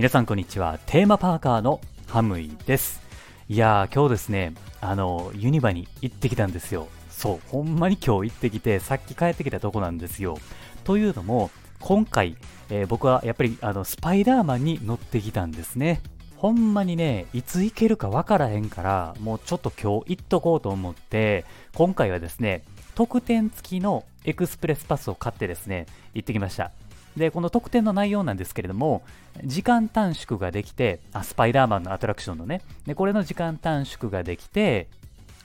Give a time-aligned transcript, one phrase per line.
[0.00, 0.78] 皆さんこんにちは。
[0.86, 3.02] テーマパーカーのハムイです。
[3.50, 6.88] いやー今日ですねあのユニバに行ってきたんですよ。
[7.10, 10.38] そうほんまに今日行ってきてさっき帰ってきたとこなんですよ。
[10.84, 11.50] というのも
[11.80, 12.38] 今回、
[12.70, 16.00] えー、僕はやっぱりあのスパイダーマンに乗ってきたんですね。
[16.38, 21.44] ほんまにね、いつ行けるかわからへんから、もうちょっと今日行っとこうと思って、
[21.74, 22.64] 今回はですね、
[22.94, 26.72] 特典付きのエクスプレスパスを買ってですね、行ってきました。
[27.16, 29.02] で、この特典の内容なんですけれども、
[29.44, 34.88] 時間短縮ができて、あ、スパイダーマンのアトラクションのね、で、これの時間短縮ができて、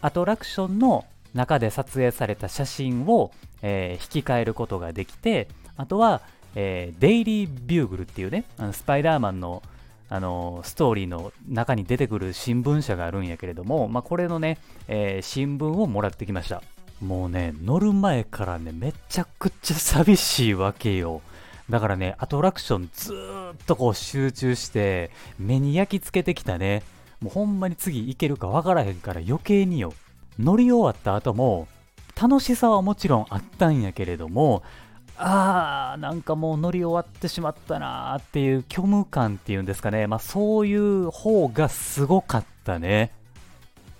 [0.00, 1.04] アトラクションの
[1.34, 3.30] 中で撮影された写真を、
[3.62, 6.22] えー、引き換えることができて、あとは、
[6.54, 9.62] えー、デイリービューグルっていうね、あのスパイダーマンの
[10.08, 16.62] あのストーリーの中に出てくる新聞社があるんやけれども、まあ、これのね、えー、新聞をもらってきました。
[17.00, 21.22] もうね、乗る前からね、めちゃくちゃ寂しいわけよ。
[21.72, 26.82] だからね、アトラクションずーっとこう集中して、目に焼き付けてきたね。
[27.22, 29.94] もうほんまに次行けるかわからへんから余計によ。
[30.38, 31.68] 乗り終わった後も、
[32.20, 34.62] 楽しさはもちろんあったんやけれども、
[35.16, 40.06] あー、なんかもう乗り終わってしまったなーっていう虚無感っていうんですかね。
[40.06, 43.12] まあそういう方がすごかったね。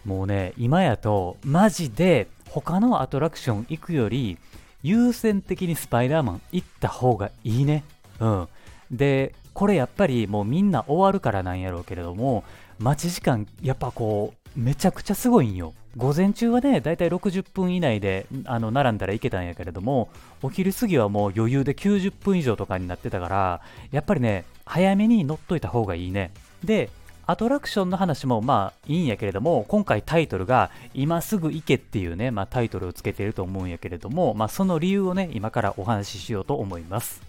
[0.04, 4.36] もうね、今やと、マジで他のアトラクション行くより、
[4.83, 7.84] 優先的にスパイダーマン行った方がいいね。
[8.20, 8.48] うん。
[8.91, 12.44] で、これやっぱりもうみんな終わるからなんやろうけれども、
[12.78, 15.72] 待ち時間、やっぱこう、めちゃくちゃすごいんよ。
[15.97, 20.08] 午前中はね、だいたい60分以内であの並んだらいけたんやけれども、
[20.42, 23.60] お昼過ぎはもう余裕で90分以上とかになってたから、
[23.91, 26.33] やっぱりね、早めに乗っといた方がいいね。
[26.64, 26.91] で、
[27.33, 37.22] アトラクションの話もまあいいんやけれども、今回タイトルが今すぐ行けっていうね、まあ、タイトルをつけてると思うんやけれども、まあ、その理由をね、今からお話ししようと思います。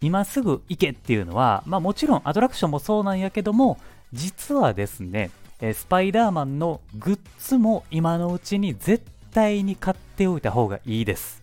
[0.00, 3.76] 今すぐ行けっていうのは、まあもちろんアトラクションもそうなんやけども、
[4.14, 11.42] 実はですね、スパイダーマンのグッズも今のうちに絶対に買っておいた方がいいです。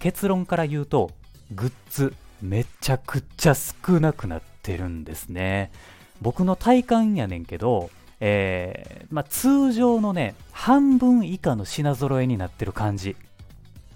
[0.00, 1.12] 結論から言うと、
[1.50, 5.70] グッズめちゃくちゃ少なくなってるんですね。
[6.24, 13.14] 僕の体感やねんけど、えー、まあ、通常のね、半分以下の品揃えになってる感じ。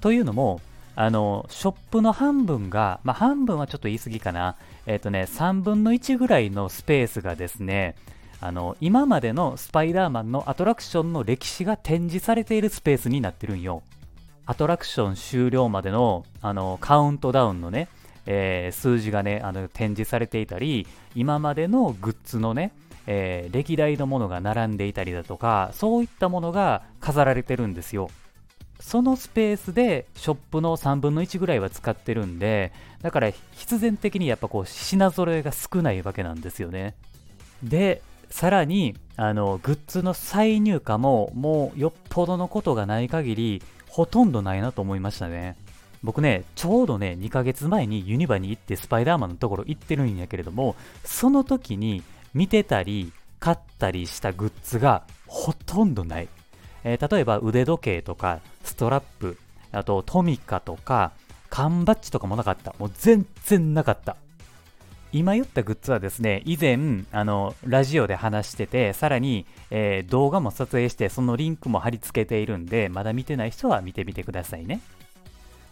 [0.03, 0.61] というのも、
[0.95, 4.57] あの、ショップの半分が、まあ、半分はちょっと言い過ぎかな。
[4.85, 7.95] えっ、ー、とね、3分の1ぐらいのスペースがですね、
[8.43, 13.83] あの、今までのスパイダーマンのアトラクションの歴史が展示されているスペースになってるんよ。
[14.45, 17.89] アトラクション終了までの、あの、カウントダウンのね、
[18.31, 22.73] えー、数字がねあの展示されていたり今までのグッズのね、
[23.07, 28.11] えー、歴代のものが並んでいたりだとかそういったものが飾られてるんですよ。
[28.81, 32.73] そのスペースでショップの3分の1ぐらいは使ってるんで
[33.03, 36.95] だから必然的にやっぱこう品揃えが少ないわけなんですよね。
[37.63, 45.57] でさらにあのグッズの再入荷ももうよっぽどのことがない限りほとんどないなと思いましたね。
[46.03, 52.03] 僕ね、ちょうどね、2ヶ月前にユニバに行ってスパイダーマンのところ行ってるんやけれども、その時に
[52.35, 56.29] 見てたり、買ったりしたグッズがほとんどない。
[56.85, 59.39] えー、例えば腕時計とか、ストラップ、
[59.73, 61.13] あとトミカとか、
[61.51, 62.75] 缶バッジとかもなかった。
[62.79, 64.17] もう全然なかった。
[65.11, 74.81] 今言ったグッズはですね、以前、あの、ラジオで話してて、さらに、えー、動画も撮影して、そのリンクも貼り付けているんで、まだ見てない人は見てみてくださいね。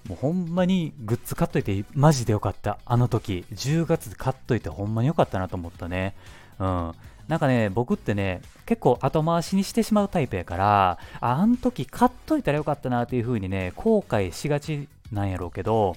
[0.08, 2.78] もうほんまにグッズ買っといてマジでよかった。
[2.84, 6.14] あの時、10月で買っといてほんまによかったなと思ったね。
[6.58, 6.92] うん。
[7.28, 15.96] なんかね、僕ってね、結構後回しにしてしまうタイプやから、あ、あの時買っといたらよかったなっていう風にね、後悔しがちなんやろうけど、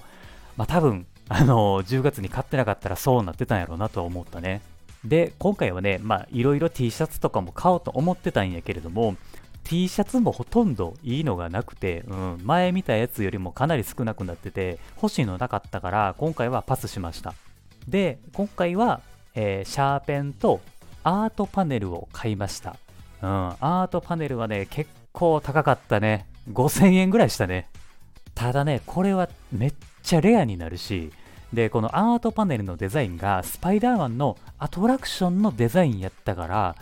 [0.56, 4.60] まあ多分、あの10月に買ってなかったらそうなってたんやろうなとは思ったね。
[5.04, 9.16] で、今回はね、まあいろいろ T シャツとかも買おうと思ってたんやけれども、
[9.64, 17.34] T シャツもほとんどいいのがなくて、うん、前見たやつよりもかなり少なくなってて、欲しいのなかったから、今回はパスしました。
[17.88, 19.00] で、今回は、
[19.34, 20.60] えー、シャーペンと
[21.04, 22.76] アートパネルを買いました。
[23.22, 26.26] うん、アートパネルはね、結構高かったね。
[26.52, 27.68] 5000円ぐらいしたね。
[28.34, 31.12] ただね、これはめっちゃレアになるし、
[31.52, 36.76] で、このアートパネルのデザインがスパイダーマンのアトラクションのデザインやったから、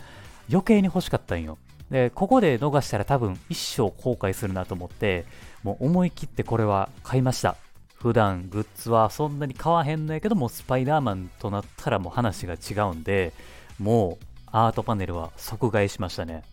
[0.49, 1.57] 余計に欲しかったんよ。
[1.91, 5.25] で、ここで逃したら多分一生後悔するなと思って、
[5.63, 7.55] もう思い切ってこれは買いました。
[7.95, 13.33] 普段グッズはそんなに買わへんのやけども、スパイダーマンとなったらもう話が違うんで、
[13.79, 16.43] もうアートパネルは即買いしましたね。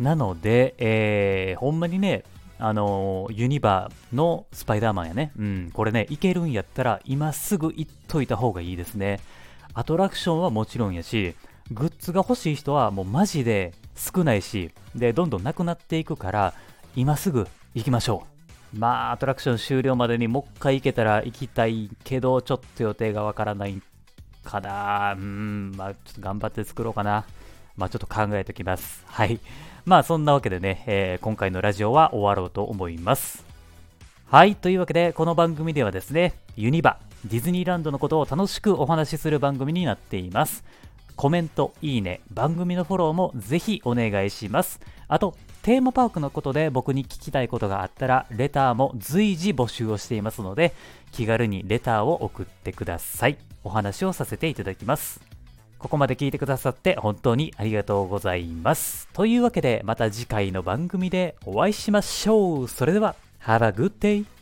[0.00, 2.24] なので、えー、ほんまにね、
[2.58, 5.32] あのー、ユニバのスパイダーマンやね。
[5.38, 9.20] うん、これね、いけるんやったら今すぐ行っといた方がいいですね。
[9.74, 11.34] アトラクションはもちろんやし、
[11.70, 16.54] グッズが欲しい人はもうマジで少ないし、で、どんどんなくなっていくから、
[16.94, 18.24] 今すぐ行きましょ
[18.74, 18.78] う。
[18.78, 23.80] まあ、アトラクション終了までにもう一回行けたら行きたいけど、ちょっと予定がわからない
[24.44, 25.14] かな。
[25.14, 27.24] うん、まあ、ちょっと頑張って作ろうかな。
[27.76, 29.04] まあ、ちょっと考えておきます。
[29.06, 29.40] はい。
[29.84, 33.44] まあ、そんなわけでね、えー、今回のラジオは終わろうと思います。
[34.26, 34.56] はい。
[34.56, 40.64] というわけで、この番組ではですね、ユニバ、ディズニーランドのことを楽しくお話しする番組になっています。
[41.16, 44.80] コメント、いいね、番組のフォローもぜひお願いします。
[45.08, 50.74] あと、テーマパークのことで僕に聞きたいことがあったら、レターも随時募集をしていますので、
[51.12, 53.38] 気軽にレターを送ってください。
[53.64, 55.20] お話をさせていただきます。
[55.78, 59.08] ここまで聞いてくださって本当にありがとうございます。
[59.12, 62.68] というわけでまた次回の番組でお会いしましょう。
[62.68, 64.35] それでは、Have a good day!